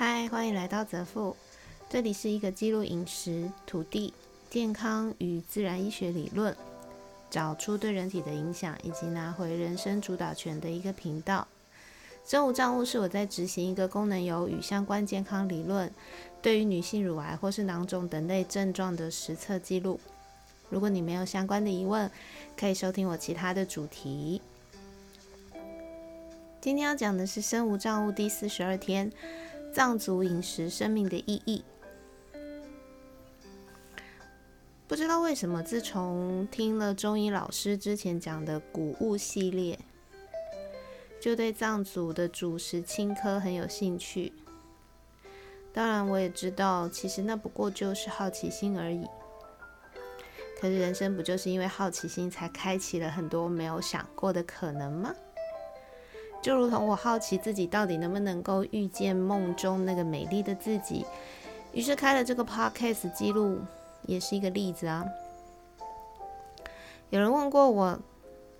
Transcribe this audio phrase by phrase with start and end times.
[0.00, 1.34] 嗨，欢迎来到泽富，
[1.90, 4.14] 这里是一个记录饮食、土地、
[4.48, 6.56] 健康与自然医学理论，
[7.28, 11.48] 找出对人体的影响，以及拿回人生主导权的一个频道。
[12.24, 15.92] 生物账务是我在执行一个功能有与相关健康理论，
[16.40, 19.98] 对于女性乳癌或是囊肿等类症状的实测记录。
[20.70, 22.08] 如果你没有相关的疑问，
[22.56, 24.40] 可以收听我其他的主题。
[26.60, 29.10] 今天要讲的是生物账务第四十二天，
[29.78, 31.62] 藏族饮食生命的意义。
[34.88, 39.78] 不知道为什么，自从听了中医老师之前讲的谷物系列，
[41.20, 44.32] 就对藏族的主食青稞很有兴趣。
[45.72, 49.06] 当然，我也知道，其实那不过就是好奇心而已。
[50.60, 55.14] 可是人生不就是因为好奇心，才开启了很多没有想过的可能吗？
[56.40, 61.04] 就如同我好奇自己到底能不能够遇见梦中那个美丽的自己，
[61.72, 63.58] 于是开了这个 podcast 记录，
[64.06, 65.04] 也是一个例子啊。
[67.10, 67.98] 有人问过我，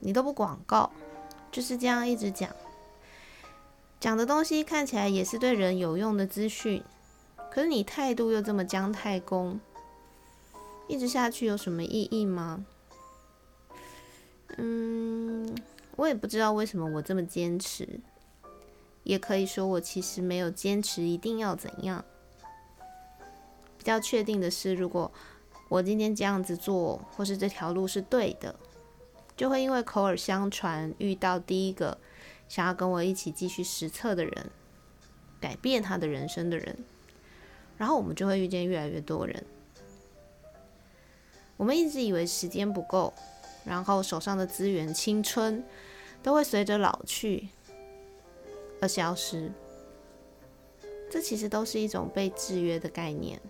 [0.00, 0.90] 你都不广告，
[1.50, 2.50] 就是这样一直讲，
[4.00, 6.82] 讲的东西看起来也是对人有用的资讯，
[7.50, 9.58] 可是你态度又这么姜太公。
[10.88, 12.66] 一直下去有什么意义吗？
[14.58, 15.56] 嗯，
[15.96, 18.00] 我也不知道为什么我这么坚持，
[19.04, 22.04] 也可以说我其实没有坚持一定要怎样。
[23.76, 25.10] 比较确定的是，如果
[25.68, 28.54] 我今天这样子做，或是这条路是对的，
[29.36, 31.98] 就会因为口耳相传，遇到第一个
[32.48, 34.50] 想要跟我一起继续实测的人，
[35.40, 36.78] 改变他的人生的人，
[37.76, 39.44] 然后我们就会遇见越来越多人。
[41.56, 43.12] 我们一直以为时间不够，
[43.64, 45.64] 然后手上的资源、青春
[46.22, 47.48] 都会随着老去
[48.80, 49.50] 而消失。
[51.10, 53.40] 这其实都是一种被制约的概念。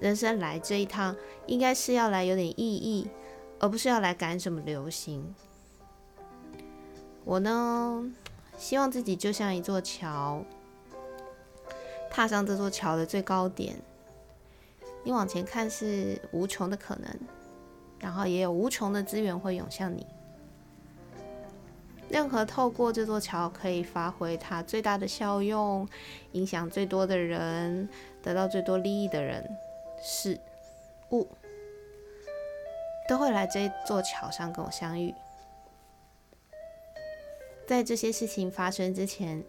[0.00, 1.16] 人生来这一趟，
[1.46, 3.08] 应该是要来有点意义，
[3.58, 5.34] 而不是要来赶什么流行。
[7.24, 8.12] 我呢，
[8.56, 10.44] 希望自己就像一座桥，
[12.10, 13.76] 踏上这座桥的最高点。
[15.04, 17.20] 你往前看是无穷的可能，
[18.02, 20.06] 然后也有无穷的资源会涌向你。
[22.10, 25.88] 任何透过这座桥可以发挥它最大的效用、
[26.32, 27.88] 影响最多的人、
[28.20, 29.48] 得到最多利益的人、
[30.02, 30.38] 事
[31.12, 31.26] 物，
[33.08, 35.14] 都会来这座桥上跟我相遇。
[37.66, 39.42] 在这些事情发生之前，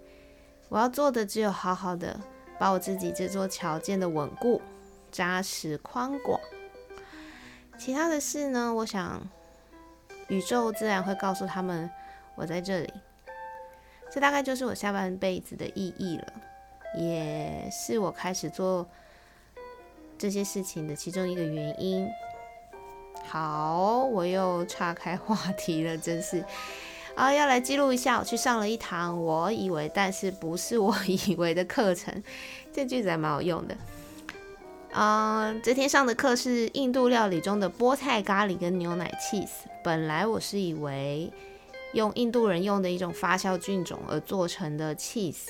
[0.69, 2.17] 我要做的只有好好的
[2.57, 4.61] 把我自己这座桥建得稳固。
[5.11, 6.39] 扎实宽广，
[7.77, 8.73] 其他的事呢？
[8.73, 9.21] 我想
[10.29, 11.89] 宇宙自然会告诉他们，
[12.35, 12.93] 我在这里。
[14.11, 16.33] 这大概就是我下半辈子的意义了，
[16.97, 18.87] 也是我开始做
[20.17, 22.07] 这些事情的其中一个原因。
[23.25, 26.45] 好，我又岔开话题了，真是
[27.15, 27.33] 啊！
[27.33, 32.23] 要来记录一下，我去上了一堂我以为但是不是我 以为的课程，
[32.71, 33.75] 这句子还蛮好用的。
[34.95, 39.65] 嗯，这天上的课是印度料理中的菠菜咖喱跟牛奶 cheese。
[39.83, 41.33] 本来我是以为
[41.93, 45.49] 用印度人用的一种发酵菌种而做成的 cheese，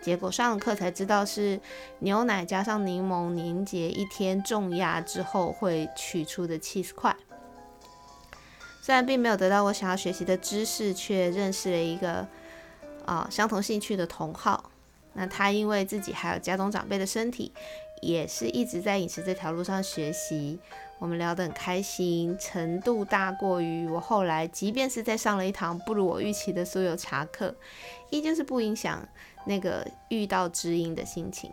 [0.00, 1.60] 结果上了课才知道是
[1.98, 7.16] 牛奶加上柠檬凝结一天重压之后会取出的 cheese 块。
[8.80, 12.24] 虽然并没有得到我想要学习的知识，却认识了一个
[13.04, 14.70] 啊相同兴趣的同好。
[15.14, 17.50] 那他因为自己还有家中长辈的身体。
[18.00, 20.58] 也是一直在饮食这条路上学习，
[20.98, 27.54] 我们聊得很开心，程度大过于我后来，即便是在上了一堂不如我预期的所有茶课，
[28.10, 29.06] 依旧是不影响
[29.44, 31.50] 那个遇到知音的心情。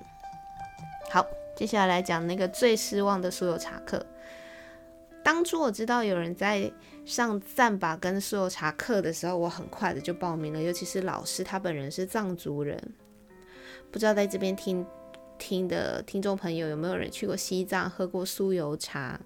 [1.10, 4.06] 好，接下来讲那个最失望的所有茶课。
[5.24, 6.72] 当初我知道有人在
[7.06, 12.82] 上赞把跟所有茶课的时候，我很快的就报名了，尤其是老师他本人是藏族人，
[13.92, 14.86] 不知道在这边听。
[15.38, 19.20] 听的听众朋友，有没有人去过西藏喝过酥油茶？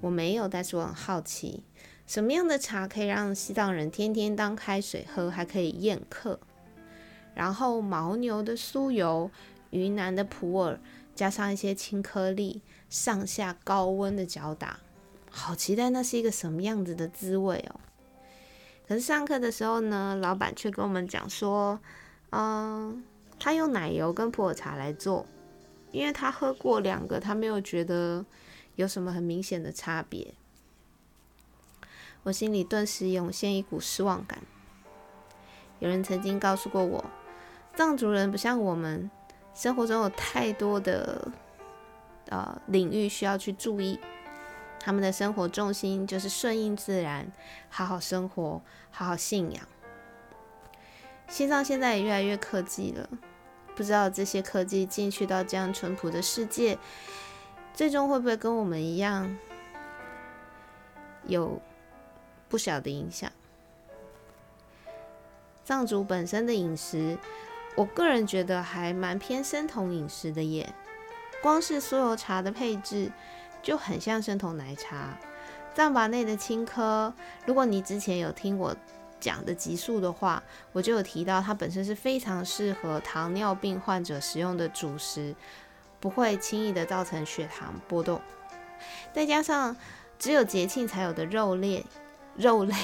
[0.00, 1.62] 我没有，但是我很好奇，
[2.06, 6.40] 什么样的茶可以让西藏人天天当开水喝，还可以宴客？
[7.34, 9.30] 然后牦牛的酥油，
[9.70, 10.78] 云南的普洱，
[11.14, 14.80] 加上一些青颗粒，上下高温的搅打，
[15.30, 17.80] 好期待那是一个什么样子的滋味哦！
[18.88, 21.78] 可是上课的时候呢，老板却跟我们讲说，
[22.30, 23.04] 嗯。
[23.40, 25.26] 他用奶油跟普洱茶来做，
[25.90, 28.24] 因为他喝过两个，他没有觉得
[28.76, 30.34] 有什么很明显的差别。
[32.22, 34.40] 我心里顿时涌现一股失望感。
[35.78, 37.02] 有人曾经告诉过我，
[37.74, 39.10] 藏族人不像我们，
[39.54, 41.32] 生活中有太多的
[42.28, 43.98] 呃领域需要去注意，
[44.78, 47.32] 他们的生活重心就是顺应自然，
[47.70, 48.60] 好好生活，
[48.90, 49.66] 好好信仰。
[51.26, 53.08] 西藏现在也越来越科技了，
[53.80, 56.76] 不知道这些科技进去到这样淳朴的世界，
[57.72, 59.34] 最终会不会跟我们一样，
[61.24, 61.62] 有
[62.46, 63.32] 不小的影响？
[65.64, 67.16] 藏族本身的饮食。
[67.74, 70.74] 我个人觉得还蛮偏生酮饮食的耶，
[71.40, 73.10] 光是酥油茶的配置
[73.62, 75.16] 就很像生酮奶茶。
[75.72, 77.14] 藏巴内的青稞，
[77.46, 78.76] 如果你之前有听我
[79.20, 85.34] 讲的集数的话，我就有提到它本身是非常适合糖尿病患者食用的主食，
[86.00, 88.20] 不会轻易的造成血糖波动。
[89.12, 89.76] 再加上
[90.18, 91.84] 只有节庆才有的肉类，
[92.36, 92.74] 肉类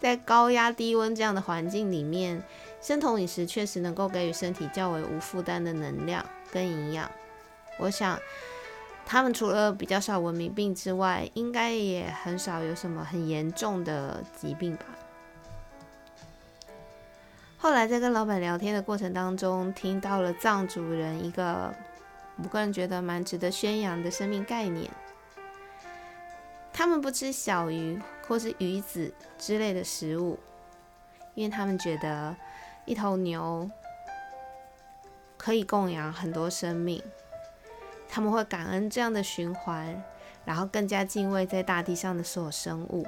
[0.00, 2.42] 在高压低温这样的环境里面。
[2.82, 6.22] 生酮饮食确实能够给予身体较为无负担的能量
[6.52, 7.10] 跟营养。
[7.78, 8.18] 我想，
[9.06, 14.84] 他们除了比较少文明病之外，应该也很少有什么很严重的疾病吧。
[17.64, 21.74] 后来在跟老板聊天的过程当中，听到了藏族人一个
[22.36, 24.90] 我个人觉得蛮值得宣扬的生命概念：
[26.74, 30.38] 他们不吃小鱼或是鱼子之类的食物，
[31.34, 32.36] 因为他们觉得。
[32.84, 33.70] 一头牛
[35.38, 37.02] 可以供养很多生命，
[38.06, 40.04] 他们会感恩这样的循环，
[40.44, 43.06] 然后更加敬畏在大地上的所有生物。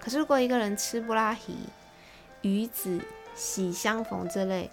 [0.00, 1.58] 可是，如果一个人吃布拉提、
[2.40, 2.98] 鱼子、
[3.38, 4.68] 喜相逢这类，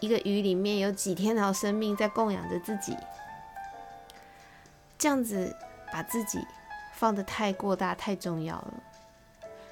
[0.00, 2.96] 一个鱼里面有几天条生命在供养着自己，
[4.98, 5.56] 这样子
[5.92, 6.44] 把自己
[6.92, 8.74] 放得太过大、太重要了，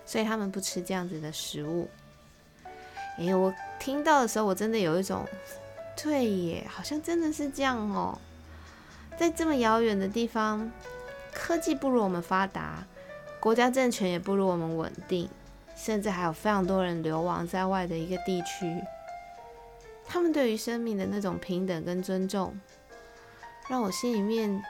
[0.06, 1.90] 所以他们不吃这样子的食物。
[3.18, 5.26] 哎，我听到的时候，我真的有一种，
[6.00, 8.18] 对耶，好像真的是这样哦。
[9.18, 10.70] 在这么遥远的地方，
[11.34, 12.84] 科技不如我们发达，
[13.40, 15.28] 国家政权也不如我们稳定，
[15.84, 18.80] 甚至还有非常多人流亡在外的一个地区，
[20.06, 22.56] 他们对于生命的那种平等跟尊重，
[23.68, 24.62] 让我心里面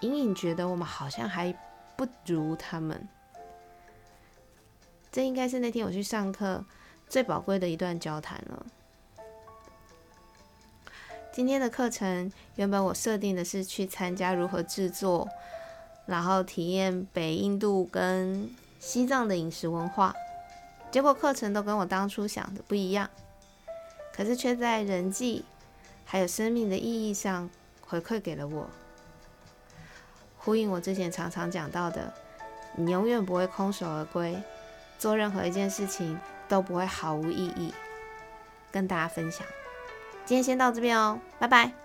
[0.00, 1.54] 隐隐觉得我们好像还
[1.96, 3.08] 不如他们。
[5.12, 6.64] 这应该是那天我去上课。
[7.08, 8.64] 最宝贵的一段交谈了。
[11.30, 15.28] 今天的课程原本我设定的是去参加如何制作，
[16.06, 18.50] 然后体验北印度跟
[18.80, 20.14] 西藏的饮食文化，
[20.92, 23.10] 结果课程都跟我当初想的不一样，
[24.14, 25.44] 可是却在人际
[26.04, 27.50] 还有生命的意义上
[27.80, 28.70] 回馈给了我，
[30.38, 32.12] 呼应我之前常常讲到的：
[32.76, 34.40] 你永远不会空手而归，
[34.98, 36.16] 做任何一件事情。
[36.48, 37.72] 都不会毫无意义，
[38.70, 39.46] 跟大家分享。
[40.26, 41.81] 今天先到这边哦，拜拜。